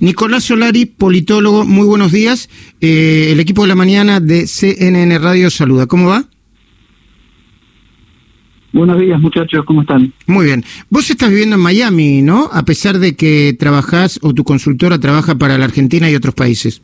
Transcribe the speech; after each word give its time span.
Nicolás 0.00 0.44
Solari, 0.44 0.86
politólogo, 0.86 1.66
muy 1.66 1.86
buenos 1.86 2.10
días. 2.10 2.48
Eh, 2.80 3.28
el 3.32 3.38
equipo 3.38 3.62
de 3.62 3.68
la 3.68 3.74
mañana 3.74 4.18
de 4.18 4.46
CNN 4.46 5.18
Radio 5.18 5.50
saluda. 5.50 5.86
¿Cómo 5.86 6.08
va? 6.08 6.24
Buenos 8.72 8.98
días, 8.98 9.20
muchachos, 9.20 9.62
¿cómo 9.66 9.82
están? 9.82 10.10
Muy 10.26 10.46
bien. 10.46 10.64
Vos 10.88 11.10
estás 11.10 11.28
viviendo 11.28 11.56
en 11.56 11.62
Miami, 11.62 12.22
¿no? 12.22 12.48
A 12.50 12.64
pesar 12.64 12.98
de 12.98 13.14
que 13.14 13.54
trabajás 13.58 14.18
o 14.22 14.32
tu 14.32 14.42
consultora 14.42 14.98
trabaja 14.98 15.34
para 15.34 15.58
la 15.58 15.66
Argentina 15.66 16.10
y 16.10 16.14
otros 16.14 16.34
países. 16.34 16.80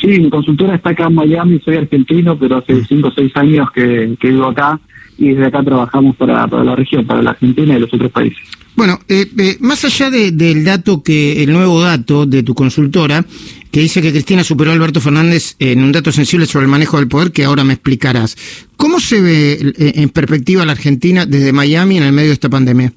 Sí, 0.00 0.18
mi 0.18 0.30
consultora 0.30 0.74
está 0.74 0.90
acá 0.90 1.06
en 1.06 1.14
Miami, 1.14 1.60
soy 1.64 1.76
argentino, 1.76 2.36
pero 2.36 2.56
hace 2.56 2.74
mm. 2.74 2.86
cinco 2.88 3.08
o 3.08 3.12
seis 3.12 3.30
años 3.36 3.70
que, 3.70 4.16
vivo 4.20 4.46
acá 4.46 4.80
y 5.16 5.28
desde 5.28 5.46
acá 5.46 5.62
trabajamos 5.62 6.16
para, 6.16 6.46
para, 6.48 6.64
la 6.64 6.74
región, 6.74 7.06
para 7.06 7.22
la 7.22 7.30
Argentina 7.30 7.76
y 7.76 7.80
los 7.80 7.94
otros 7.94 8.10
países. 8.10 8.42
Bueno, 8.76 8.98
eh, 9.08 9.26
eh, 9.38 9.56
más 9.60 9.84
allá 9.86 10.10
del 10.10 10.64
dato 10.64 11.02
que, 11.02 11.42
el 11.42 11.50
nuevo 11.50 11.80
dato 11.80 12.26
de 12.26 12.42
tu 12.42 12.54
consultora, 12.54 13.24
que 13.70 13.80
dice 13.80 14.02
que 14.02 14.12
Cristina 14.12 14.44
superó 14.44 14.70
a 14.70 14.74
Alberto 14.74 15.00
Fernández 15.00 15.56
en 15.58 15.82
un 15.82 15.92
dato 15.92 16.12
sensible 16.12 16.44
sobre 16.44 16.66
el 16.66 16.70
manejo 16.70 16.98
del 16.98 17.08
poder, 17.08 17.32
que 17.32 17.44
ahora 17.44 17.64
me 17.64 17.72
explicarás. 17.72 18.36
¿Cómo 18.76 19.00
se 19.00 19.20
ve 19.22 19.52
eh, 19.52 19.92
en 19.96 20.10
perspectiva 20.10 20.66
la 20.66 20.72
Argentina 20.72 21.24
desde 21.24 21.52
Miami 21.52 21.96
en 21.96 22.04
el 22.04 22.12
medio 22.12 22.28
de 22.28 22.34
esta 22.34 22.50
pandemia? 22.50 22.92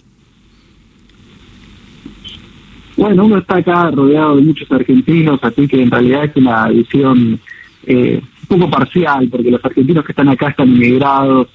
Bueno, 2.98 3.26
uno 3.26 3.38
está 3.38 3.58
acá 3.58 3.90
rodeado 3.92 4.36
de 4.36 4.42
muchos 4.42 4.70
argentinos, 4.70 5.40
así 5.42 5.66
que 5.66 5.82
en 5.82 5.90
realidad 5.90 6.26
es 6.26 6.36
una 6.36 6.68
visión 6.68 7.40
eh, 7.88 8.22
un 8.22 8.60
poco 8.60 8.70
parcial, 8.70 9.30
porque 9.32 9.52
los 9.52 9.64
argentinos 9.64 10.04
que 10.04 10.12
están 10.12 10.28
acá 10.28 10.50
están 10.50 10.68
inmigrados 10.68 11.48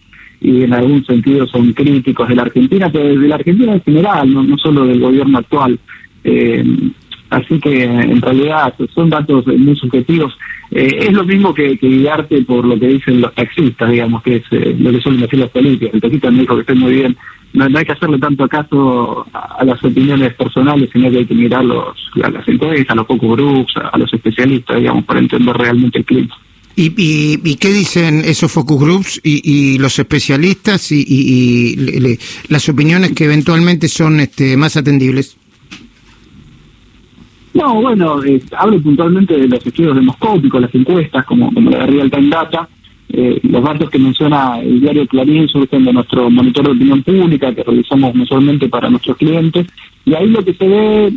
y 0.44 0.62
en 0.62 0.74
algún 0.74 1.04
sentido 1.04 1.46
son 1.46 1.72
críticos 1.72 2.28
de 2.28 2.36
la 2.36 2.42
Argentina, 2.42 2.90
pero 2.92 3.18
de 3.18 3.28
la 3.28 3.36
Argentina 3.36 3.72
en 3.72 3.82
general, 3.82 4.32
no, 4.32 4.42
no 4.42 4.56
solo 4.58 4.86
del 4.86 5.00
gobierno 5.00 5.38
actual. 5.38 5.78
Eh, 6.22 6.64
Así 7.34 7.58
que 7.58 7.82
en 7.82 8.20
realidad 8.22 8.72
son 8.94 9.10
datos 9.10 9.46
muy 9.46 9.74
subjetivos. 9.74 10.36
Eh, 10.70 10.98
es 11.00 11.12
lo 11.12 11.24
mismo 11.24 11.52
que, 11.52 11.74
guiarte 11.74 12.42
por 12.42 12.64
lo 12.64 12.78
que 12.78 12.86
dicen 12.88 13.20
los 13.20 13.34
taxistas, 13.34 13.90
digamos, 13.90 14.22
que 14.22 14.36
es 14.36 14.44
eh, 14.52 14.76
lo 14.78 14.92
que 14.92 15.00
suelen 15.00 15.22
decir 15.22 15.40
los 15.40 15.50
políticos. 15.50 15.94
El 15.94 16.00
taxista 16.00 16.30
me 16.30 16.40
dijo 16.40 16.54
que 16.54 16.60
estoy 16.60 16.76
muy 16.76 16.94
bien. 16.94 17.16
No, 17.54 17.64
hay 17.64 17.84
que 17.84 17.92
hacerle 17.92 18.18
tanto 18.18 18.48
caso 18.48 19.26
a, 19.32 19.64
las 19.64 19.82
opiniones 19.82 20.34
personales, 20.34 20.90
sino 20.92 21.10
que 21.10 21.18
hay 21.18 21.26
que 21.26 21.34
mirar 21.34 21.64
los, 21.64 21.96
a 22.22 22.30
las 22.30 22.46
encuestas, 22.46 22.90
a 22.90 22.94
los 22.96 23.06
focus 23.06 23.36
groups, 23.36 23.74
a, 23.76 23.98
los 23.98 24.12
especialistas, 24.12 24.76
digamos, 24.76 25.04
para 25.04 25.20
entender 25.20 25.56
realmente 25.56 25.98
el 25.98 26.04
clima. 26.04 26.36
¿Y, 26.76 26.92
y, 26.96 27.54
qué 27.56 27.72
dicen 27.72 28.22
esos 28.24 28.50
focus 28.50 28.80
groups 28.80 29.20
y, 29.22 29.78
los 29.78 29.96
especialistas 29.98 30.90
y, 30.90 32.18
las 32.48 32.68
opiniones 32.68 33.12
que 33.12 33.24
eventualmente 33.24 33.88
son 33.88 34.18
este, 34.18 34.56
más 34.56 34.76
atendibles? 34.76 35.36
No, 37.54 37.80
bueno, 37.80 38.20
hablo 38.58 38.82
puntualmente 38.82 39.36
de 39.36 39.46
los 39.46 39.64
estudios 39.64 39.94
demoscópicos, 39.94 40.60
las 40.60 40.74
encuestas, 40.74 41.24
como, 41.24 41.52
la 41.52 41.78
de 41.78 41.86
Real 41.86 42.10
Time 42.10 42.28
Data. 42.28 42.68
Eh, 43.08 43.38
los 43.44 43.62
datos 43.62 43.88
que 43.90 43.98
menciona 43.98 44.58
el 44.58 44.80
diario 44.80 45.06
Clarín 45.06 45.46
surgen 45.46 45.84
de 45.84 45.92
nuestro 45.92 46.28
monitor 46.28 46.64
de 46.64 46.72
opinión 46.72 47.02
pública 47.04 47.54
que 47.54 47.62
realizamos 47.62 48.12
mensualmente 48.16 48.68
para 48.68 48.90
nuestros 48.90 49.16
clientes. 49.16 49.68
Y 50.04 50.14
ahí 50.14 50.26
lo 50.26 50.44
que 50.44 50.54
se 50.54 50.66
ve, 50.66 51.12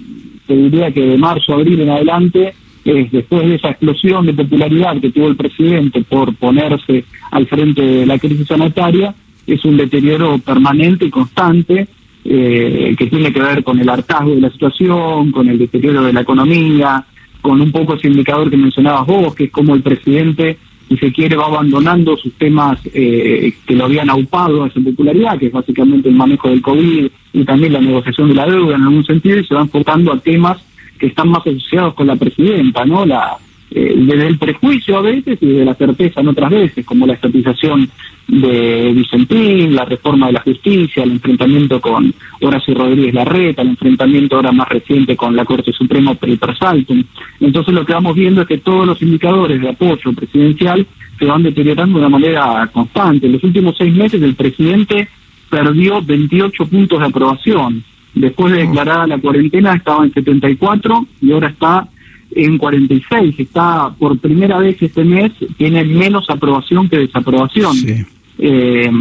te 0.46 0.56
diría 0.56 0.92
que 0.92 1.02
de 1.02 1.18
marzo, 1.18 1.56
abril 1.56 1.80
en 1.80 1.90
adelante, 1.90 2.54
es 2.88 3.12
después 3.12 3.48
de 3.48 3.56
esa 3.56 3.70
explosión 3.70 4.26
de 4.26 4.34
popularidad 4.34 5.00
que 5.00 5.12
tuvo 5.12 5.28
el 5.28 5.36
presidente 5.36 6.02
por 6.04 6.34
ponerse 6.36 7.04
al 7.32 7.46
frente 7.48 7.82
de 7.82 8.06
la 8.06 8.18
crisis 8.18 8.48
sanitaria, 8.48 9.14
es 9.46 9.64
un 9.66 9.78
deterioro 9.78 10.38
permanente 10.40 11.06
y 11.06 11.10
constante 11.10 11.88
eh, 12.26 12.96
que 12.98 13.08
tiene 13.08 13.32
que 13.32 13.40
ver 13.40 13.64
con 13.64 13.80
el 13.80 13.90
hartazgo 13.90 14.36
de 14.36 14.42
la 14.42 14.50
situación, 14.50 15.32
con 15.32 15.48
el 15.48 15.58
deterioro 15.58 16.04
de 16.04 16.14
la 16.14 16.22
economía, 16.22 17.06
con 17.42 17.62
un 17.62 17.72
poco 17.72 17.96
ese 17.96 18.08
indicador 18.08 18.50
que 18.50 18.58
mencionabas 18.58 19.06
vos, 19.08 19.36
que 19.36 19.46
es 19.46 19.52
como 19.52 19.76
el 19.76 19.82
presidente, 19.82 20.58
si 20.90 20.98
se 20.98 21.12
quiere, 21.12 21.36
va 21.36 21.46
abandonando 21.46 22.16
sus 22.18 22.34
temas 22.34 22.80
eh, 22.94 23.54
que 23.66 23.76
lo 23.76 23.86
habían 23.86 24.10
aupado 24.10 24.64
a 24.64 24.68
esa 24.68 24.80
popularidad, 24.80 25.38
que 25.38 25.48
es 25.48 25.52
básicamente 25.52 26.10
el 26.10 26.16
manejo 26.16 26.50
del 26.50 26.62
COVID 26.62 27.08
y 27.34 27.44
también 27.44 27.74
la 27.74 27.82
negociación 27.82 28.30
de 28.30 28.36
la 28.36 28.46
deuda 28.46 28.76
en 28.76 28.84
algún 28.84 29.06
sentido, 29.06 29.40
y 29.40 29.46
se 29.46 29.56
va 29.56 29.62
enfocando 29.62 30.14
a 30.14 30.20
temas 30.20 30.58
que 30.98 31.08
están 31.08 31.30
más 31.30 31.46
asociados 31.46 31.94
con 31.94 32.08
la 32.08 32.16
presidenta, 32.16 32.86
¿no? 32.86 33.06
La, 33.06 33.38
eh, 33.70 33.94
desde 33.98 34.28
el 34.28 34.38
prejuicio 34.38 34.98
a 34.98 35.02
veces 35.02 35.38
y 35.42 35.48
de 35.48 35.66
la 35.66 35.76
certeza 35.76 36.22
en 36.22 36.30
otras 36.30 36.50
veces, 36.50 36.86
como 36.86 37.06
la 37.06 37.14
estatización 37.14 37.90
de 38.28 38.94
Vicentín, 38.94 39.76
la 39.76 39.84
reforma 39.84 40.28
de 40.28 40.34
la 40.34 40.42
justicia, 40.42 41.04
el 41.04 41.12
enfrentamiento 41.12 41.82
con 41.82 42.14
Horacio 42.42 42.74
Rodríguez 42.74 43.14
Larreta, 43.14 43.62
el 43.62 43.70
enfrentamiento 43.70 44.38
ahora 44.38 44.52
más 44.54 44.70
reciente 44.70 45.18
con 45.18 45.36
la 45.36 45.44
Corte 45.44 45.74
Suprema 45.74 46.14
per 46.16 46.38
Saltum. 46.58 47.04
Entonces 47.42 47.74
lo 47.74 47.86
que 47.86 47.94
vamos 47.94 48.16
viendo 48.16 48.42
es 48.42 48.48
que 48.48 48.58
todos 48.58 48.88
los 48.88 49.02
indicadores 49.02 49.62
de 49.62 49.70
apoyo 49.70 50.14
presidencial 50.14 50.88
se 51.20 51.26
van 51.26 51.44
deteriorando 51.44 52.00
de 52.00 52.06
una 52.06 52.18
manera 52.18 52.70
constante. 52.72 53.26
En 53.26 53.34
los 53.34 53.44
últimos 53.44 53.76
seis 53.78 53.94
meses 53.94 54.22
el 54.22 54.36
presidente 54.36 55.10
perdió 55.50 56.02
28 56.02 56.66
puntos 56.68 57.00
de 57.00 57.06
aprobación. 57.06 57.84
Después 58.20 58.54
de 58.54 58.60
declarada 58.60 59.08
la 59.08 59.18
cuarentena 59.18 59.76
estaba 59.76 60.06
en 60.06 60.14
74 60.14 61.06
y 61.22 61.32
ahora 61.32 61.50
está 61.50 61.88
en 62.32 62.58
46. 62.58 63.40
Está 63.40 63.90
por 63.98 64.18
primera 64.20 64.60
vez 64.60 64.82
este 64.82 65.04
mes, 65.04 65.32
tiene 65.58 65.84
menos 65.84 66.30
aprobación 66.30 66.90
que 66.90 66.98
desaprobación. 66.98 67.74
Sí. 67.76 68.06
Eh, 68.40 68.92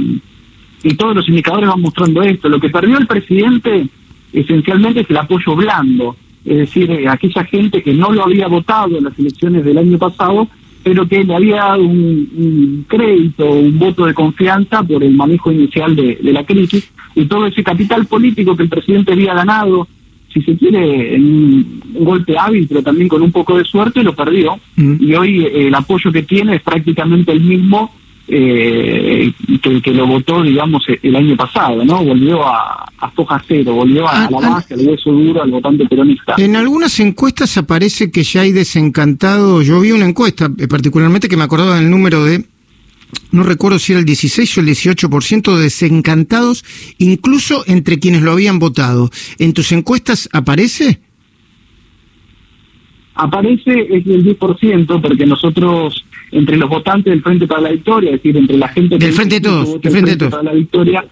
y 0.82 0.94
todos 0.94 1.16
los 1.16 1.28
indicadores 1.28 1.68
van 1.68 1.80
mostrando 1.80 2.22
esto. 2.22 2.48
Lo 2.48 2.60
que 2.60 2.68
perdió 2.68 2.98
el 2.98 3.06
presidente 3.06 3.88
esencialmente 4.32 5.00
es 5.00 5.10
el 5.10 5.16
apoyo 5.16 5.56
blando, 5.56 6.16
es 6.44 6.58
decir, 6.58 6.90
eh, 6.90 7.08
aquella 7.08 7.44
gente 7.44 7.82
que 7.82 7.92
no 7.92 8.12
lo 8.12 8.24
había 8.24 8.46
votado 8.46 8.98
en 8.98 9.04
las 9.04 9.18
elecciones 9.18 9.64
del 9.64 9.78
año 9.78 9.98
pasado, 9.98 10.48
pero 10.86 11.04
que 11.08 11.24
le 11.24 11.34
había 11.34 11.56
dado 11.56 11.82
un, 11.82 12.84
crédito, 12.86 13.44
un 13.50 13.76
voto 13.76 14.06
de 14.06 14.14
confianza 14.14 14.84
por 14.84 15.02
el 15.02 15.16
manejo 15.16 15.50
inicial 15.50 15.96
de, 15.96 16.16
la 16.22 16.44
crisis, 16.44 16.88
y 17.16 17.24
todo 17.24 17.44
ese 17.46 17.64
capital 17.64 18.06
político 18.06 18.56
que 18.56 18.62
el 18.62 18.68
presidente 18.68 19.10
había 19.10 19.34
ganado, 19.34 19.88
si 20.32 20.40
se 20.42 20.56
quiere, 20.56 21.16
en 21.16 21.24
un 21.24 22.04
golpe 22.04 22.38
hábil, 22.38 22.66
pero 22.68 22.84
también 22.84 23.08
con 23.08 23.20
un 23.20 23.32
poco 23.32 23.58
de 23.58 23.64
suerte, 23.64 24.04
lo 24.04 24.14
perdió. 24.14 24.60
Mm. 24.76 24.94
Y 25.00 25.14
hoy 25.16 25.44
eh, 25.44 25.66
el 25.66 25.74
apoyo 25.74 26.12
que 26.12 26.22
tiene 26.22 26.54
es 26.54 26.62
prácticamente 26.62 27.32
el 27.32 27.40
mismo 27.40 27.90
eh, 28.28 29.32
que, 29.82 29.90
lo 29.92 30.06
votó, 30.06 30.42
digamos, 30.42 30.82
el 31.02 31.14
año 31.14 31.36
pasado, 31.36 31.84
¿no? 31.84 32.04
Volvió 32.04 32.44
a, 32.44 32.84
a 32.98 33.10
foja 33.10 33.42
cero, 33.46 33.74
volvió 33.74 34.06
a, 34.06 34.24
ah, 34.24 34.28
la 34.30 34.38
ah. 34.38 34.50
base, 34.50 34.74
al 34.74 34.80
hueso 34.80 35.12
duro, 35.12 35.42
al 35.42 35.50
votante 35.50 35.86
peronista. 35.86 36.34
En 36.38 36.56
algunas 36.56 36.98
encuestas 37.00 37.56
aparece 37.56 38.10
que 38.10 38.22
ya 38.24 38.42
hay 38.42 38.52
desencantado, 38.52 39.62
yo 39.62 39.80
vi 39.80 39.92
una 39.92 40.06
encuesta 40.06 40.50
eh, 40.58 40.66
particularmente 40.66 41.28
que 41.28 41.36
me 41.36 41.44
acordaba 41.44 41.76
del 41.76 41.90
número 41.90 42.24
de, 42.24 42.44
no 43.30 43.42
recuerdo 43.42 43.78
si 43.78 43.92
era 43.92 44.00
el 44.00 44.06
16 44.06 44.58
o 44.58 44.60
el 44.60 44.66
18% 44.68 45.56
de 45.56 45.62
desencantados, 45.62 46.64
incluso 46.98 47.64
entre 47.66 47.98
quienes 47.98 48.22
lo 48.22 48.32
habían 48.32 48.58
votado. 48.58 49.10
¿En 49.38 49.52
tus 49.52 49.72
encuestas 49.72 50.28
aparece? 50.32 51.00
Aparece 53.14 53.80
es 53.90 54.06
el 54.06 54.24
10%, 54.38 55.00
porque 55.00 55.26
nosotros 55.26 56.04
entre 56.32 56.56
los 56.56 56.68
votantes 56.68 57.12
del 57.12 57.22
Frente 57.22 57.46
para 57.46 57.62
la 57.62 57.70
Victoria, 57.70 58.10
es 58.10 58.22
decir, 58.22 58.36
entre 58.36 58.56
la 58.56 58.68
gente 58.68 58.98
del 58.98 59.12
Frente 59.12 59.36
de 59.36 59.40
Todos, 59.40 59.80
del 59.80 59.92
Frente, 59.92 60.28
Para 60.28 60.42
la 60.42 60.52
Victoria, 60.52 61.04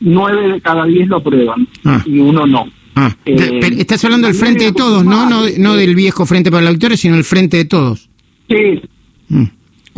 nueve 0.00 0.52
de 0.52 0.60
cada 0.60 0.84
diez 0.84 1.08
lo 1.08 1.16
aprueban 1.16 1.66
ah. 1.84 2.02
y 2.06 2.18
uno 2.18 2.46
no. 2.46 2.68
Ah. 2.94 3.14
Eh, 3.24 3.60
estás 3.78 4.04
hablando 4.04 4.26
del 4.26 4.36
Frente 4.36 4.64
de 4.64 4.72
Todos, 4.72 5.04
¿no? 5.04 5.28
No, 5.28 5.42
no 5.58 5.76
del 5.76 5.94
viejo 5.94 6.26
Frente 6.26 6.50
para 6.50 6.64
la 6.64 6.70
Victoria, 6.70 6.96
sino 6.96 7.16
el 7.16 7.24
Frente 7.24 7.56
de 7.58 7.64
Todos. 7.64 8.08
Sí. 8.48 8.80
Mm. 9.28 9.44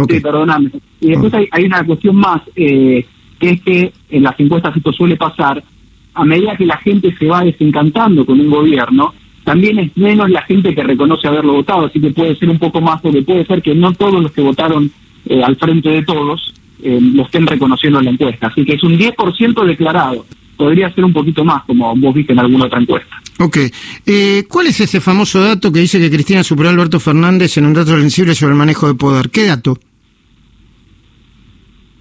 Sí, 0.09 0.21
perdóname. 0.21 0.71
Y 1.01 1.11
después 1.11 1.33
hay, 1.35 1.49
hay, 1.51 1.65
una 1.65 1.85
cuestión 1.85 2.17
más, 2.17 2.43
eh, 2.57 3.05
que 3.39 3.51
es 3.51 3.63
que 3.63 3.93
en 4.11 4.23
las 4.23 4.39
encuestas 4.39 4.77
esto 4.77 4.93
suele 4.93 5.17
pasar, 5.17 5.63
a 6.15 6.25
medida 6.25 6.57
que 6.57 6.67
la 6.67 6.77
gente 6.79 7.15
se 7.17 7.27
va 7.27 7.45
desencantando 7.45 8.27
con 8.27 8.39
un 8.41 8.51
gobierno, 8.51 9.15
también 9.45 9.79
es 9.79 9.97
menos 9.97 10.31
la 10.31 10.43
gente 10.43 10.75
que 10.75 10.83
reconoce 10.83 11.27
haberlo 11.27 11.55
votado, 11.55 11.87
así 11.87 12.01
que 12.01 12.11
puede 12.11 12.37
ser 12.37 12.49
un 12.49 12.59
poco 12.59 12.81
más, 12.81 13.01
porque 13.01 13.23
puede 13.23 13.45
ser 13.45 13.61
que 13.61 13.75
no 13.75 13.93
todos 13.93 14.23
los 14.23 14.33
que 14.33 14.41
votaron 14.41 14.91
eh, 15.27 15.43
al 15.43 15.57
frente 15.57 15.89
de 15.89 16.03
todos 16.03 16.55
eh, 16.83 16.99
lo 17.01 17.25
estén 17.25 17.47
reconociendo 17.47 17.99
en 17.99 18.07
la 18.07 18.11
encuesta. 18.13 18.49
Así 18.49 18.65
que 18.65 18.75
es 18.75 18.83
un 18.83 18.99
10% 18.99 19.65
declarado. 19.65 20.27
Podría 20.57 20.93
ser 20.93 21.05
un 21.05 21.13
poquito 21.13 21.45
más, 21.45 21.65
como 21.65 21.95
vos 21.97 22.15
viste 22.15 22.33
en 22.33 22.39
alguna 22.39 22.67
otra 22.67 22.81
encuesta. 22.81 23.21
Ok. 23.39 23.59
Eh, 24.07 24.45
¿Cuál 24.49 24.69
es 24.69 24.81
ese 24.81 25.01
famoso 25.01 25.41
dato 25.41 25.73
que 25.73 25.81
dice 25.81 25.99
que 25.99 26.11
Cristina 26.11 26.45
superó 26.45 26.69
a 26.69 26.73
Alberto 26.73 27.01
Fernández 27.01 27.57
en 27.57 27.67
un 27.67 27.75
dato 27.75 27.99
sensible 27.99 28.35
sobre 28.35 28.53
el 28.53 28.59
manejo 28.59 28.87
de 28.87 28.95
poder? 28.95 29.31
¿Qué 29.31 29.47
dato? 29.47 29.77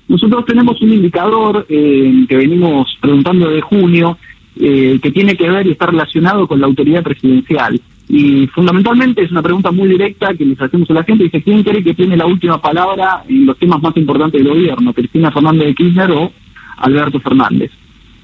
Nosotros 0.07 0.45
tenemos 0.45 0.79
un 0.81 0.93
indicador 0.93 1.65
que 1.67 2.35
venimos 2.35 2.87
preguntando 2.99 3.49
de 3.49 3.61
junio, 3.61 4.17
eh, 4.59 4.99
que 5.01 5.11
tiene 5.11 5.35
que 5.35 5.49
ver 5.49 5.67
y 5.67 5.71
está 5.71 5.87
relacionado 5.87 6.47
con 6.47 6.59
la 6.59 6.67
autoridad 6.67 7.03
presidencial. 7.03 7.79
Y 8.09 8.47
fundamentalmente 8.47 9.21
es 9.21 9.31
una 9.31 9.41
pregunta 9.41 9.71
muy 9.71 9.87
directa 9.87 10.33
que 10.33 10.45
les 10.45 10.59
hacemos 10.59 10.89
a 10.89 10.95
la 10.95 11.03
gente. 11.03 11.23
Dice, 11.23 11.41
¿quién 11.41 11.63
cree 11.63 11.83
que 11.83 11.93
tiene 11.93 12.17
la 12.17 12.25
última 12.25 12.61
palabra 12.61 13.23
en 13.27 13.45
los 13.45 13.57
temas 13.57 13.81
más 13.81 13.95
importantes 13.95 14.43
del 14.43 14.53
gobierno? 14.53 14.93
¿Cristina 14.93 15.31
Fernández 15.31 15.67
de 15.67 15.75
Kirchner 15.75 16.11
o 16.11 16.31
Alberto 16.77 17.19
Fernández? 17.19 17.71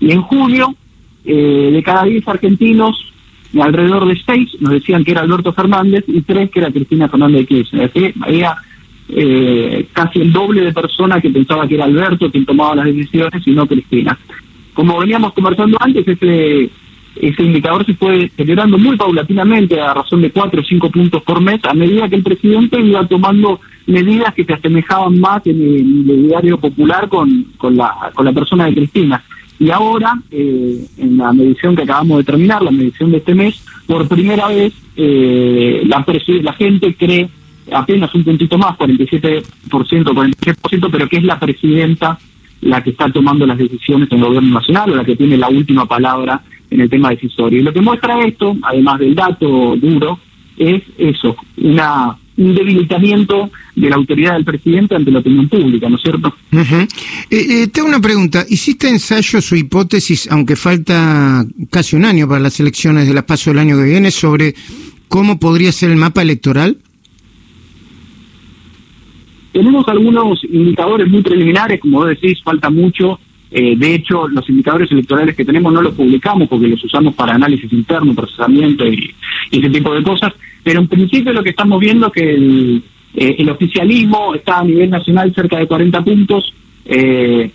Y 0.02 0.12
en 0.12 0.22
junio, 0.22 0.76
eh, 1.24 1.70
de 1.72 1.84
cada 1.84 2.04
10 2.04 2.28
argentinos, 2.28 3.14
alrededor 3.62 4.06
de 4.08 4.22
seis 4.26 4.50
nos 4.60 4.74
decían 4.74 5.04
que 5.04 5.12
era 5.12 5.22
Alberto 5.22 5.54
Fernández 5.54 6.04
y 6.08 6.22
tres 6.22 6.50
que 6.52 6.60
era 6.60 6.72
Cristina 6.72 7.08
Fernández 7.08 7.42
de 7.42 7.46
Kirchner. 7.48 7.92
Decir, 7.92 8.14
había 8.22 8.56
eh, 9.10 9.88
casi 9.94 10.20
el 10.20 10.34
doble 10.34 10.62
de 10.62 10.74
personas 10.74 11.22
que 11.22 11.30
pensaba 11.30 11.68
que 11.68 11.76
era 11.76 11.86
Alberto 11.86 12.30
quien 12.30 12.46
tomaba 12.46 12.76
las 12.76 12.86
decisiones 12.86 13.46
y 13.46 13.52
no 13.52 13.66
Cristina. 13.66 14.18
Como 14.78 15.00
veníamos 15.00 15.34
conversando 15.34 15.76
antes, 15.80 16.08
ese, 16.08 16.70
ese 17.16 17.44
indicador 17.44 17.84
se 17.84 17.96
fue 17.96 18.20
deteriorando 18.20 18.78
muy 18.78 18.96
paulatinamente 18.96 19.82
a 19.82 19.92
razón 19.92 20.22
de 20.22 20.30
cuatro 20.30 20.62
o 20.62 20.64
cinco 20.64 20.92
puntos 20.92 21.24
por 21.24 21.42
mes 21.42 21.60
a 21.66 21.74
medida 21.74 22.08
que 22.08 22.18
el 22.18 22.22
presidente 22.22 22.80
iba 22.80 23.04
tomando 23.08 23.60
medidas 23.88 24.36
que 24.36 24.46
se 24.46 24.54
asemejaban 24.54 25.20
más 25.20 25.42
en 25.48 25.60
el, 25.60 26.28
diario 26.28 26.60
popular 26.60 27.10
con, 27.10 27.48
la, 27.76 28.12
con 28.14 28.24
la 28.24 28.32
persona 28.32 28.66
de 28.66 28.76
Cristina. 28.76 29.24
Y 29.58 29.72
ahora, 29.72 30.14
eh, 30.30 30.86
en 31.00 31.18
la 31.18 31.34
medición 31.34 31.76
que 31.76 31.82
acabamos 31.82 32.20
de 32.20 32.26
terminar, 32.26 32.62
la 32.62 32.70
medición 32.70 33.10
de 33.10 33.18
este 33.18 33.34
mes, 33.34 33.60
por 33.88 34.08
primera 34.08 34.48
vez 34.50 34.74
eh, 34.96 35.82
la, 35.88 36.06
la 36.44 36.54
gente 36.54 36.94
cree 36.94 37.28
apenas 37.72 38.14
un 38.14 38.24
puntito 38.24 38.60
más, 38.60 38.78
47%, 38.78 39.44
46%, 39.72 40.90
pero 40.92 41.10
que 41.10 41.18
es 41.18 41.24
la 41.24 41.40
presidenta 41.40 42.20
la 42.62 42.84
que 42.84 42.92
está 42.92 43.10
tomando 43.12 43.46
las 43.46 43.58
decisiones 43.58 44.12
en 44.12 44.18
el 44.20 44.26
gobierno 44.26 44.60
nacional 44.60 44.92
o 44.92 44.96
la 44.96 45.06
que 45.06 45.16
tiene 45.16 45.38
la 45.38 45.50
última 45.50 45.86
palabra 45.86 46.42
en 46.70 46.82
el 46.82 46.90
tema 46.90 47.10
decisorio. 47.10 47.60
Y 47.60 47.64
lo 47.64 47.74
que 47.74 47.82
muestra 47.82 48.24
esto, 48.26 48.56
además 48.62 49.00
del 49.00 49.16
dato 49.16 49.76
duro, 49.76 50.20
es 50.58 50.84
eso, 50.98 51.36
una 51.58 52.18
un 52.38 52.54
debilitamiento 52.54 53.50
de 53.76 53.90
la 53.90 53.96
autoridad 53.96 54.34
del 54.34 54.46
presidente 54.46 54.96
ante 54.96 55.12
la 55.12 55.20
opinión 55.20 55.50
pública, 55.50 55.90
¿no 55.90 55.96
es 55.96 56.02
cierto? 56.04 56.36
eh, 57.64 57.68
tengo 57.68 57.88
una 57.88 58.00
pregunta. 58.00 58.46
¿Hiciste 58.48 58.88
ensayos 58.88 59.52
o 59.52 59.56
hipótesis, 59.56 60.28
aunque 60.32 60.56
falta 60.56 61.46
casi 61.70 61.96
un 61.96 62.06
año 62.06 62.28
para 62.28 62.40
las 62.40 62.60
elecciones 62.60 63.08
de 63.08 63.14
la 63.14 63.26
PASO 63.26 63.50
del 63.50 63.60
año 63.60 63.78
que 63.78 63.84
viene, 63.84 64.12
sobre 64.12 64.56
cómo 65.08 65.40
podría 65.40 65.72
ser 65.72 65.90
el 65.90 65.98
mapa 65.98 66.22
electoral? 66.22 66.78
Tenemos 69.58 69.88
algunos 69.88 70.44
indicadores 70.44 71.10
muy 71.10 71.24
preliminares, 71.24 71.80
como 71.80 72.06
decís, 72.06 72.40
falta 72.44 72.70
mucho. 72.70 73.20
Eh, 73.50 73.76
de 73.76 73.96
hecho, 73.96 74.28
los 74.28 74.48
indicadores 74.48 74.92
electorales 74.92 75.36
que 75.36 75.44
tenemos 75.44 75.74
no 75.74 75.82
los 75.82 75.96
publicamos 75.96 76.48
porque 76.48 76.68
los 76.68 76.84
usamos 76.84 77.16
para 77.16 77.34
análisis 77.34 77.74
interno, 77.74 78.14
procesamiento 78.14 78.86
y, 78.86 79.16
ese 79.52 79.68
tipo 79.72 79.96
de 79.96 80.04
cosas. 80.04 80.32
Pero 80.64 80.82
en 80.82 80.88
principio 80.88 81.34
lo 81.34 81.42
que 81.42 81.50
estamos 81.50 81.80
viendo 81.80 82.06
es 82.06 82.14
que 82.14 82.30
el, 82.36 82.84
eh, 83.16 83.50
oficialismo 83.50 84.36
está 84.36 84.60
a 84.60 84.64
nivel 84.64 84.92
nacional 84.92 85.34
cerca 85.34 85.58
de 85.58 85.66
40 85.66 86.04
puntos. 86.04 86.54
Eh, 86.86 87.50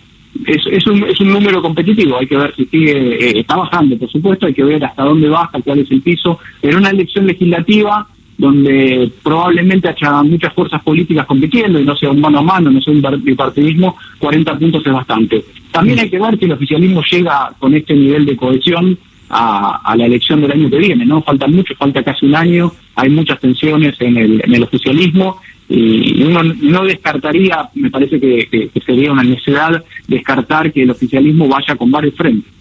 es, 0.45 0.85
un, 0.85 1.03
es 1.03 1.17
un 1.21 1.29
número 1.29 1.61
competitivo, 1.61 2.17
hay 2.19 2.27
que 2.27 2.35
ver 2.35 2.53
si 2.53 2.65
sigue, 2.65 3.39
está 3.39 3.55
bajando, 3.55 3.97
por 3.97 4.11
supuesto, 4.11 4.45
hay 4.45 4.53
que 4.53 4.65
ver 4.65 4.83
hasta 4.83 5.03
dónde 5.03 5.29
baja, 5.29 5.61
cuál 5.63 5.79
es 5.79 5.89
el 5.89 6.01
piso. 6.01 6.37
Pero 6.59 6.79
una 6.79 6.89
elección 6.89 7.27
legislativa 7.27 8.05
donde 8.37 9.11
probablemente 9.21 9.89
haya 9.89 10.23
muchas 10.23 10.53
fuerzas 10.53 10.81
políticas 10.81 11.25
compitiendo 11.25 11.79
y 11.79 11.85
no 11.85 11.95
sea 11.95 12.11
un 12.11 12.21
mano 12.21 12.39
a 12.39 12.43
mano, 12.43 12.71
no 12.71 12.81
sea 12.81 12.93
un 12.93 13.23
bipartidismo, 13.23 13.95
40 14.19 14.57
puntos 14.57 14.85
es 14.85 14.93
bastante. 14.93 15.45
También 15.71 15.99
hay 15.99 16.09
que 16.09 16.19
ver 16.19 16.37
si 16.37 16.45
el 16.45 16.51
oficialismo 16.53 17.01
llega 17.09 17.51
con 17.59 17.73
este 17.73 17.93
nivel 17.93 18.25
de 18.25 18.37
cohesión 18.37 18.97
a, 19.29 19.95
la 19.97 20.05
elección 20.05 20.41
del 20.41 20.51
año 20.51 20.69
que 20.69 20.77
viene, 20.77 21.05
¿no? 21.05 21.21
Falta 21.23 21.47
mucho, 21.47 21.73
falta 21.75 22.03
casi 22.03 22.25
un 22.25 22.35
año, 22.35 22.71
hay 22.95 23.09
muchas 23.09 23.39
tensiones 23.39 23.95
en 23.99 24.17
el 24.17 24.63
oficialismo 24.63 25.39
y 25.69 26.23
uno 26.23 26.43
no 26.43 26.85
descartaría, 26.85 27.69
me 27.75 27.89
parece 27.89 28.19
que, 28.19 28.69
sería 28.85 29.11
una 29.11 29.23
necesidad 29.23 29.83
descartar 30.07 30.71
que 30.71 30.83
el 30.83 30.91
oficialismo 30.91 31.47
vaya 31.47 31.75
con 31.75 31.91
varios 31.91 32.15
frentes. 32.15 32.51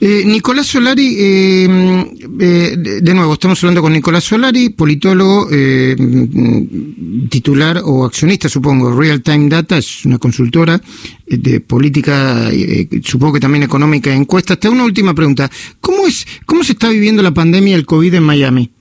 Eh, 0.00 0.24
Nicolás 0.26 0.66
Solari, 0.66 1.14
eh, 1.16 2.04
eh, 2.40 2.76
de 2.76 3.14
nuevo, 3.14 3.34
estamos 3.34 3.62
hablando 3.62 3.82
con 3.82 3.92
Nicolás 3.92 4.24
Solari, 4.24 4.70
politólogo, 4.70 5.48
titular 7.28 7.80
o 7.84 8.04
accionista, 8.04 8.48
supongo, 8.48 8.98
Real 8.98 9.22
Time 9.22 9.48
Data, 9.48 9.78
es 9.78 10.04
una 10.04 10.18
consultora 10.18 10.80
de 11.26 11.60
política, 11.60 12.50
supongo 13.04 13.34
que 13.34 13.40
también 13.40 13.62
económica 13.62 14.12
encuestas. 14.12 14.58
Te 14.58 14.68
una 14.68 14.84
última 14.84 15.14
pregunta. 15.14 15.48
¿Cómo, 15.80 16.06
es, 16.06 16.26
¿Cómo 16.46 16.64
se 16.64 16.72
está 16.72 16.88
viviendo 16.88 17.22
la 17.22 17.32
pandemia 17.32 17.76
del 17.76 17.86
COVID 17.86 18.14
en 18.14 18.22
Miami? 18.24 18.71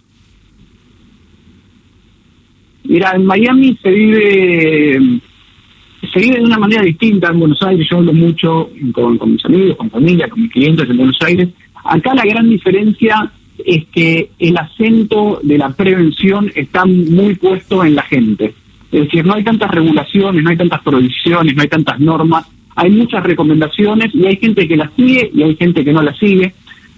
Mira, 2.91 3.13
en 3.15 3.25
Miami 3.25 3.77
se 3.81 3.89
vive 3.89 4.99
se 6.11 6.19
vive 6.19 6.39
de 6.39 6.43
una 6.43 6.59
manera 6.59 6.81
distinta 6.81 7.29
en 7.29 7.39
Buenos 7.39 7.61
Aires. 7.61 7.88
Yo 7.89 7.99
hablo 7.99 8.11
mucho 8.11 8.69
con, 8.91 9.17
mis 9.31 9.45
amigos, 9.45 9.77
con 9.77 9.89
familia, 9.89 10.27
con 10.27 10.41
mis 10.41 10.51
clientes 10.51 10.89
en 10.89 10.97
Buenos 10.97 11.15
Aires. 11.21 11.47
Acá 11.85 12.13
la 12.13 12.25
gran 12.25 12.49
diferencia 12.49 13.31
es 13.65 13.85
que 13.93 14.31
el 14.39 14.57
acento 14.57 15.39
de 15.41 15.57
la 15.57 15.69
prevención 15.69 16.51
está 16.53 16.83
muy 16.83 17.35
puesto 17.35 17.85
en 17.85 17.95
la 17.95 18.01
gente. 18.01 18.53
Es 18.91 19.05
decir, 19.05 19.25
no 19.25 19.35
hay 19.35 19.45
tantas 19.45 19.71
regulaciones, 19.71 20.44
no 20.44 20.49
hay 20.49 20.57
tantas 20.57 20.81
prohibiciones, 20.81 21.55
no 21.55 21.61
hay 21.61 21.69
tantas 21.69 21.97
normas. 21.97 22.45
Hay 22.75 22.91
muchas 22.91 23.23
recomendaciones 23.23 24.13
y 24.13 24.25
hay 24.25 24.35
gente 24.35 24.67
que 24.67 24.75
las 24.75 24.91
sigue 24.97 25.31
y 25.33 25.44
hay 25.44 25.55
gente 25.55 25.85
que 25.85 25.94
no 25.94 26.01
las 26.01 26.17
sigue. 26.17 26.53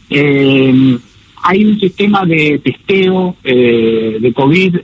Eh, 0.09 0.97
hay 1.43 1.65
un 1.65 1.79
sistema 1.79 2.25
de 2.25 2.59
testeo 2.63 3.35
eh, 3.43 4.17
de 4.19 4.33
COVID 4.33 4.77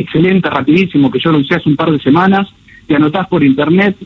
excelente, 0.00 0.48
rapidísimo, 0.50 1.10
que 1.10 1.18
yo 1.18 1.32
lo 1.32 1.38
usé 1.38 1.56
hace 1.56 1.68
un 1.68 1.76
par 1.76 1.90
de 1.90 1.98
semanas. 1.98 2.48
Te 2.86 2.94
anotás 2.94 3.26
por 3.28 3.42
internet, 3.42 3.96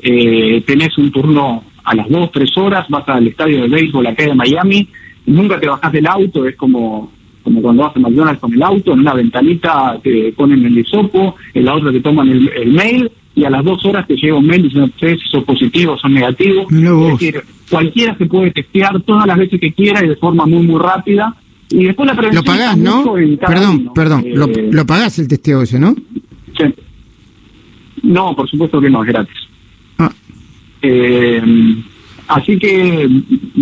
eh, 0.00 0.62
tenés 0.66 0.96
un 0.98 1.10
turno 1.10 1.64
a 1.84 1.94
las 1.94 2.08
dos, 2.08 2.30
tres 2.32 2.56
horas, 2.56 2.86
vas 2.88 3.08
al 3.08 3.26
estadio 3.26 3.62
de 3.62 3.68
béisbol 3.68 4.06
acá 4.06 4.24
de 4.24 4.34
Miami, 4.34 4.88
nunca 5.26 5.58
te 5.58 5.68
bajás 5.68 5.92
del 5.92 6.06
auto, 6.06 6.46
es 6.46 6.56
como 6.56 7.10
como 7.42 7.62
cuando 7.62 7.84
vas 7.84 7.96
a 7.96 8.00
McDonald's 8.00 8.40
con 8.40 8.52
el 8.52 8.62
auto, 8.62 8.92
en 8.92 9.00
una 9.00 9.14
ventanita 9.14 9.98
te 10.02 10.32
ponen 10.32 10.64
el 10.64 10.78
hisopo, 10.78 11.36
en 11.54 11.64
la 11.64 11.74
otra 11.74 11.90
te 11.90 12.00
toman 12.00 12.28
el, 12.28 12.72
mail 12.72 13.10
y 13.34 13.44
a 13.44 13.50
las 13.50 13.64
dos 13.64 13.84
horas 13.86 14.06
te 14.06 14.14
llega 14.14 14.36
un 14.36 14.46
mail 14.46 14.62
diciendo 14.64 14.90
si 14.98 15.16
sos 15.30 15.44
positivo, 15.44 15.96
son 15.96 16.14
negativos. 16.14 16.66
Es 16.70 17.18
decir, 17.18 17.42
cualquiera 17.70 18.14
se 18.16 18.26
puede 18.26 18.50
testear 18.50 19.00
todas 19.02 19.26
las 19.26 19.38
veces 19.38 19.58
que 19.60 19.72
quiera 19.72 20.04
y 20.04 20.08
de 20.08 20.16
forma 20.16 20.44
muy, 20.44 20.66
muy 20.66 20.78
rápida 20.78 21.34
y 21.70 21.84
después 21.84 22.06
la 22.06 22.14
prevención. 22.14 22.44
Lo 22.44 22.52
pagás, 22.52 22.76
¿no? 22.76 23.14
Perdón, 23.46 23.92
perdón. 23.94 24.24
lo, 24.34 24.46
eh, 24.46 24.68
lo, 24.72 24.86
pagás 24.86 25.18
el 25.18 25.28
testeo 25.28 25.62
ese, 25.62 25.78
¿no? 25.78 25.94
Sí. 26.56 26.64
No, 28.02 28.34
por 28.34 28.48
supuesto 28.48 28.80
que 28.80 28.90
no, 28.90 29.02
es 29.04 29.08
gratis. 29.08 29.36
Ah. 29.98 30.12
Eh, 30.82 31.42
así 32.28 32.58
que, 32.58 33.08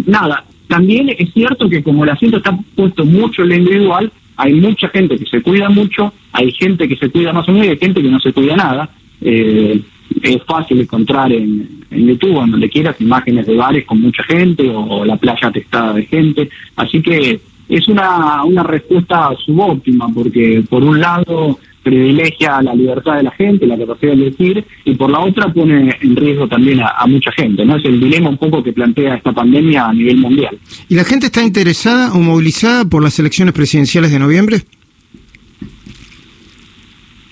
nada. 0.06 0.44
También 0.68 1.08
es 1.18 1.32
cierto 1.32 1.68
que 1.68 1.82
como 1.82 2.04
el 2.04 2.10
asiento 2.10 2.38
está 2.38 2.56
puesto 2.74 3.04
mucho 3.04 3.42
en 3.42 3.48
la 3.48 3.56
individual, 3.56 4.12
hay 4.36 4.54
mucha 4.54 4.88
gente 4.88 5.18
que 5.18 5.24
se 5.26 5.42
cuida 5.42 5.68
mucho, 5.68 6.12
hay 6.32 6.52
gente 6.52 6.86
que 6.86 6.96
se 6.96 7.10
cuida 7.10 7.32
más 7.32 7.48
o 7.48 7.52
menos 7.52 7.66
y 7.66 7.70
hay 7.70 7.78
gente 7.78 8.02
que 8.02 8.10
no 8.10 8.20
se 8.20 8.32
cuida 8.32 8.56
nada. 8.56 8.90
Eh, 9.20 9.80
es 10.22 10.42
fácil 10.44 10.80
encontrar 10.80 11.32
en, 11.32 11.84
en 11.90 12.06
YouTube, 12.06 12.42
en 12.42 12.50
donde 12.50 12.68
quieras, 12.68 13.00
imágenes 13.00 13.46
de 13.46 13.56
bares 13.56 13.84
con 13.84 14.00
mucha 14.00 14.22
gente 14.24 14.68
o 14.68 15.04
la 15.04 15.16
playa 15.16 15.48
atestada 15.48 15.94
de 15.94 16.06
gente. 16.06 16.48
Así 16.76 17.02
que 17.02 17.40
es 17.68 17.88
una, 17.88 18.44
una 18.44 18.62
respuesta 18.62 19.30
subóptima, 19.44 20.08
porque 20.12 20.62
por 20.68 20.82
un 20.82 21.00
lado 21.00 21.58
privilegia 21.82 22.60
la 22.62 22.74
libertad 22.74 23.16
de 23.16 23.22
la 23.22 23.30
gente, 23.30 23.66
la 23.66 23.78
capacidad 23.78 24.12
de 24.12 24.26
elegir, 24.26 24.64
y 24.84 24.94
por 24.94 25.10
la 25.10 25.20
otra 25.20 25.52
pone 25.52 25.96
en 26.00 26.16
riesgo 26.16 26.46
también 26.48 26.80
a, 26.80 27.06
mucha 27.06 27.32
gente. 27.32 27.64
¿no? 27.64 27.76
Es 27.76 27.84
el 27.84 28.00
dilema 28.00 28.28
un 28.28 28.38
poco 28.38 28.62
que 28.62 28.72
plantea 28.72 29.16
esta 29.16 29.32
pandemia 29.32 29.86
a 29.86 29.92
nivel 29.92 30.18
mundial. 30.18 30.56
¿Y 30.88 30.94
la 30.94 31.04
gente 31.04 31.26
está 31.26 31.42
interesada 31.42 32.12
o 32.12 32.18
movilizada 32.18 32.84
por 32.84 33.02
las 33.02 33.18
elecciones 33.18 33.54
presidenciales 33.54 34.10
de 34.10 34.18
noviembre? 34.18 34.62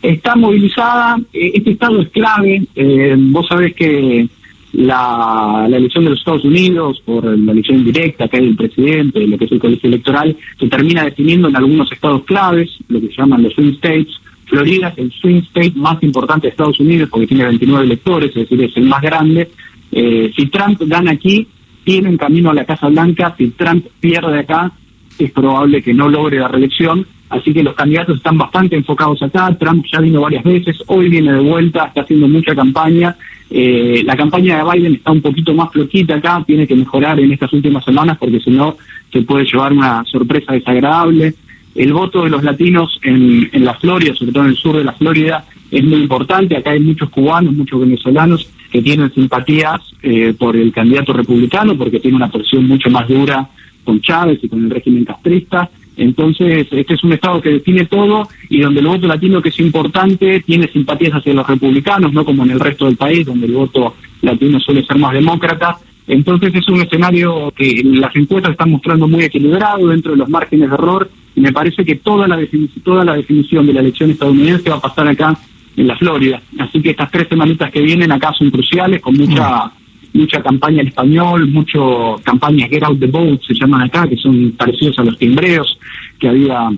Está 0.03 0.37
movilizada, 0.37 1.19
eh, 1.33 1.53
este 1.55 1.71
estado 1.71 2.01
es 2.01 2.09
clave, 2.11 2.63
eh, 2.75 3.15
vos 3.17 3.47
sabés 3.49 3.75
que 3.75 4.29
la, 4.73 5.67
elección 5.69 6.05
de 6.05 6.11
los 6.11 6.19
Estados 6.19 6.45
Unidos, 6.45 7.01
por 7.05 7.25
la 7.25 7.53
elección 7.53 7.85
directa 7.85 8.29
que 8.29 8.37
hay 8.37 8.47
del 8.47 8.57
presidente, 8.57 9.27
lo 9.27 9.39
que 9.39 9.47
es 9.47 9.53
el 9.53 9.59
colegio 9.59 9.89
electoral, 9.89 10.37
se 10.59 10.69
termina 10.69 11.05
definiendo 11.05 11.49
en 11.49 11.57
algunos 11.57 11.91
estados 11.91 12.25
claves, 12.25 12.71
lo 12.89 13.01
que 13.01 13.09
se 13.09 13.15
llaman 13.15 13.43
los 13.43 13.55
swing 13.55 13.73
states. 13.75 14.21
Florida 14.45 14.89
es 14.89 14.99
el 14.99 15.13
swing 15.13 15.43
state 15.49 15.73
más 15.75 16.01
importante 16.03 16.47
de 16.47 16.51
Estados 16.51 16.79
Unidos 16.79 17.09
porque 17.11 17.27
tiene 17.27 17.45
29 17.45 17.85
electores, 17.85 18.31
es 18.31 18.49
decir, 18.49 18.63
es 18.63 18.77
el 18.77 18.85
más 18.85 19.03
grande. 19.03 19.49
Eh, 19.91 20.31
si 20.37 20.47
Trump 20.47 20.81
gana 20.83 21.13
aquí, 21.13 21.49
tiene 21.83 22.09
un 22.11 22.17
camino 22.17 22.51
a 22.51 22.55
la 22.55 22.65
Casa 22.65 22.89
Blanca. 22.89 23.35
Si 23.39 23.49
Trump 23.51 23.87
pierde 23.99 24.41
acá, 24.41 24.73
es 25.19 25.31
probable 25.33 25.83
que 25.83 25.95
no 25.95 26.09
logre 26.09 26.39
la 26.39 26.49
reelección. 26.49 27.07
Así 27.29 27.53
que 27.53 27.63
los 27.63 27.75
candidatos 27.75 28.19
están 28.19 28.39
bastante 28.39 28.77
enfocados 28.77 29.23
acá. 29.23 29.55
Trump 29.59 29.85
ya 29.91 30.01
vino 30.01 30.21
varias 30.21 30.45
veces, 30.45 30.77
hoy 30.87 31.09
viene 31.09 31.33
de 31.33 31.41
vuelta, 31.41 31.87
está 31.87 32.03
haciendo 32.03 32.29
mucha 32.29 32.55
campaña. 32.55 33.17
Eh, 33.51 34.03
la 34.05 34.17
campaña 34.17 34.59
de 34.59 34.71
Biden 34.71 34.95
está 34.95 35.13
un 35.13 35.21
poquito 35.21 35.55
más 35.55 35.73
flojita 35.73 36.17
acá, 36.17 36.43
tiene 36.47 36.67
que 36.67 36.77
mejorar 36.77 37.19
en 37.19 37.33
estas 37.33 37.53
últimas 37.53 37.85
semanas 37.85 38.19
porque 38.19 38.41
si 38.41 38.51
no 38.51 38.77
se 39.13 39.23
puede 39.23 39.45
llevar 39.45 39.73
una 39.73 40.05
sorpresa 40.05 40.53
desagradable. 40.53 41.35
El 41.75 41.93
voto 41.93 42.25
de 42.25 42.31
los 42.31 42.43
latinos 42.43 42.99
en, 43.03 43.51
en 43.53 43.65
la 43.65 43.75
Florida, 43.75 44.15
sobre 44.15 44.33
todo 44.33 44.45
en 44.45 44.51
el 44.51 44.57
sur 44.57 44.77
de 44.77 44.85
la 44.85 44.93
Florida, 44.93 45.45
es 45.71 45.85
muy 45.85 46.01
importante. 46.01 46.57
Acá 46.57 46.71
hay 46.71 46.81
muchos 46.81 47.11
cubanos, 47.11 47.53
muchos 47.55 47.81
venezolanos 47.81 48.49
que 48.71 48.83
tienen 48.83 49.13
simpatías 49.13 49.81
eh, 50.03 50.35
por 50.39 50.57
el 50.57 50.73
candidato 50.73 51.13
republicano 51.13 51.77
porque 51.77 52.01
tiene 52.01 52.17
una 52.17 52.29
posición 52.29 52.67
mucho 52.67 52.89
más 52.91 53.09
dura 53.09 53.49
con 53.85 54.01
Chávez 54.01 54.39
y 54.43 54.49
con 54.49 54.65
el 54.65 54.71
régimen 54.71 55.05
castrista 55.05 55.69
Entonces, 55.97 56.67
este 56.71 56.95
es 56.95 57.05
un 57.05 57.13
Estado 57.13 57.41
que 57.41 57.51
define 57.51 57.87
todo 57.87 58.29
y 58.51 58.61
donde 58.61 58.81
el 58.81 58.87
voto 58.87 59.07
latino, 59.07 59.41
que 59.41 59.49
es 59.49 59.61
importante, 59.61 60.41
tiene 60.41 60.69
simpatías 60.69 61.15
hacia 61.15 61.35
los 61.35 61.47
republicanos, 61.47 62.13
no 62.13 62.25
como 62.25 62.45
en 62.45 62.51
el 62.51 62.61
resto 62.61 62.85
del 62.85 62.97
país, 62.97 63.25
donde 63.25 63.47
el 63.47 63.53
voto 63.53 63.95
latino 64.23 64.61
suele 64.61 64.85
ser 64.85 64.99
más 64.99 65.13
demócrata. 65.13 65.79
Entonces, 66.07 66.55
es 66.55 66.69
un 66.69 66.81
escenario 66.81 67.53
que 67.57 67.83
las 67.85 68.15
encuestas 68.15 68.53
están 68.53 68.71
mostrando 68.71 69.09
muy 69.09 69.25
equilibrado 69.25 69.89
dentro 69.89 70.13
de 70.13 70.19
los 70.19 70.29
márgenes 70.29 70.69
de 70.69 70.75
error 70.75 71.09
y 71.35 71.41
me 71.41 71.53
parece 71.53 71.85
que 71.85 71.97
toda 71.97 72.29
la, 72.29 72.39
toda 72.85 73.05
la 73.05 73.15
definición 73.15 73.67
de 73.67 73.73
la 73.73 73.81
elección 73.81 74.11
estadounidense 74.11 74.71
va 74.71 74.77
a 74.77 74.81
pasar 74.81 75.09
acá 75.09 75.37
en 75.77 75.87
la 75.87 75.97
Florida. 75.97 76.41
Así 76.59 76.81
que 76.81 76.91
estas 76.91 77.11
tres 77.11 77.29
semanitas 77.29 77.71
que 77.71 77.81
vienen 77.81 78.13
acá 78.13 78.33
son 78.33 78.51
cruciales, 78.51 79.01
con 79.01 79.17
mucha 79.17 79.71
mucha 80.13 80.43
campaña 80.43 80.83
en 80.83 80.89
español, 80.89 81.49
mucho 81.49 82.21
campañas 82.23 82.71
Get 82.71 82.83
Out 82.83 83.01
the 83.01 83.07
Boat, 83.07 83.41
se 83.47 83.55
llaman 83.55 83.83
acá, 83.83 84.07
que 84.09 84.17
son 84.17 84.53
parecidos 84.53 84.99
a 84.99 85.05
los 85.05 85.19
timbreos 85.19 85.79
que 86.19 86.29
había 86.29 86.71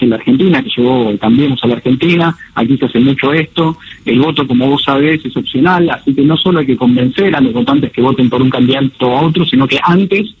en 0.00 0.10
la 0.10 0.16
Argentina, 0.16 0.62
que 0.62 0.70
llegó 0.76 1.12
también 1.18 1.56
a 1.60 1.66
la 1.66 1.74
Argentina, 1.74 2.36
aquí 2.54 2.76
se 2.76 2.84
hace 2.84 3.00
mucho 3.00 3.32
esto, 3.32 3.78
el 4.04 4.20
voto 4.20 4.46
como 4.46 4.68
vos 4.68 4.82
sabés 4.84 5.24
es 5.24 5.36
opcional, 5.36 5.90
así 5.90 6.14
que 6.14 6.22
no 6.22 6.36
solo 6.36 6.60
hay 6.60 6.66
que 6.66 6.76
convencer 6.76 7.34
a 7.34 7.40
los 7.40 7.52
votantes 7.52 7.92
que 7.92 8.02
voten 8.02 8.30
por 8.30 8.40
un 8.40 8.50
candidato 8.50 9.16
a 9.16 9.22
otro, 9.22 9.44
sino 9.44 9.66
que 9.66 9.78
antes 9.82 10.34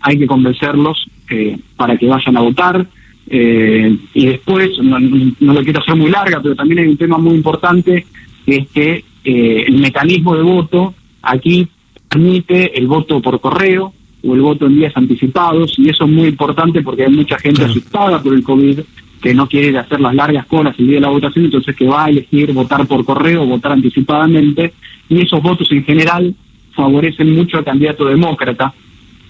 hay 0.00 0.18
que 0.18 0.26
convencerlos 0.26 1.06
eh, 1.28 1.58
para 1.76 1.96
que 1.96 2.06
vayan 2.06 2.36
a 2.36 2.40
votar, 2.40 2.86
eh, 3.28 3.96
y 4.14 4.26
después, 4.26 4.70
no, 4.78 4.98
lo 4.98 5.62
quiero 5.62 5.80
hacer 5.80 5.96
muy 5.96 6.10
larga, 6.10 6.40
pero 6.42 6.54
también 6.54 6.80
hay 6.80 6.88
un 6.88 6.96
tema 6.96 7.18
muy 7.18 7.34
importante, 7.34 8.06
que 8.44 8.56
es 8.56 8.68
que 8.68 9.04
eh, 9.24 9.64
el 9.68 9.78
mecanismo 9.78 10.34
de 10.36 10.42
voto 10.42 10.94
aquí 11.22 11.66
permite 12.08 12.78
el 12.78 12.86
voto 12.86 13.20
por 13.20 13.40
correo 13.40 13.92
o 14.24 14.34
el 14.34 14.40
voto 14.40 14.66
en 14.66 14.76
días 14.76 14.92
anticipados, 14.94 15.78
y 15.78 15.88
eso 15.88 16.04
es 16.04 16.10
muy 16.10 16.28
importante 16.28 16.82
porque 16.82 17.04
hay 17.04 17.12
mucha 17.12 17.38
gente 17.38 17.64
asustada 17.64 18.22
por 18.22 18.34
el 18.34 18.42
COVID 18.42 18.80
que 19.20 19.34
no 19.34 19.48
quiere 19.48 19.78
hacer 19.78 20.00
las 20.00 20.14
largas 20.14 20.46
colas 20.46 20.74
el 20.78 20.86
día 20.86 20.96
de 20.96 21.02
la 21.02 21.08
votación, 21.08 21.44
entonces 21.46 21.74
que 21.76 21.86
va 21.86 22.04
a 22.04 22.08
elegir 22.08 22.52
votar 22.52 22.86
por 22.86 23.04
correo 23.04 23.46
votar 23.46 23.72
anticipadamente, 23.72 24.74
y 25.08 25.22
esos 25.22 25.42
votos 25.42 25.70
en 25.72 25.84
general 25.84 26.34
favorecen 26.74 27.34
mucho 27.34 27.58
al 27.58 27.64
candidato 27.64 28.04
demócrata, 28.04 28.72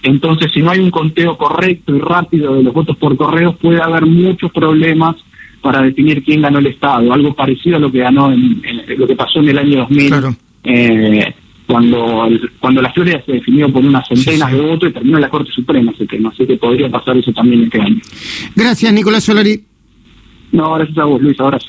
entonces, 0.03 0.51
si 0.51 0.61
no 0.61 0.69
hay 0.69 0.79
un 0.79 0.91
conteo 0.91 1.37
correcto 1.37 1.95
y 1.95 1.99
rápido 1.99 2.55
de 2.55 2.63
los 2.63 2.73
votos 2.73 2.97
por 2.97 3.15
correo, 3.15 3.53
puede 3.53 3.81
haber 3.81 4.05
muchos 4.05 4.51
problemas 4.51 5.15
para 5.61 5.81
definir 5.81 6.21
quién 6.23 6.41
ganó 6.41 6.59
el 6.59 6.67
Estado. 6.67 7.11
Algo 7.13 7.33
parecido 7.33 7.77
a 7.77 7.79
lo 7.79 7.89
que 7.89 7.99
ganó 7.99 8.31
en, 8.31 8.61
lo 8.97 9.07
que 9.07 9.15
pasó 9.15 9.39
en 9.39 9.49
el 9.49 9.57
año 9.57 9.79
2000, 9.79 10.13
eh, 10.65 11.33
cuando 11.67 12.27
cuando 12.59 12.81
la 12.81 12.91
Florida 12.91 13.21
se 13.25 13.33
definió 13.33 13.71
por 13.71 13.83
unas 13.83 14.07
centenas 14.07 14.51
de 14.51 14.59
votos 14.59 14.89
y 14.89 14.93
terminó 14.93 15.19
la 15.19 15.29
Corte 15.29 15.51
Suprema 15.51 15.91
ese 15.91 16.05
tema. 16.05 16.29
Así 16.29 16.45
que 16.45 16.57
podría 16.57 16.89
pasar 16.89 17.17
eso 17.17 17.31
también 17.31 17.63
este 17.63 17.81
año. 17.81 18.01
Gracias, 18.55 18.93
Nicolás 18.93 19.23
Solari. 19.23 19.63
No, 20.51 20.73
gracias 20.75 20.97
a 20.97 21.05
vos, 21.05 21.21
Luis. 21.21 21.39
Abrazo. 21.39 21.67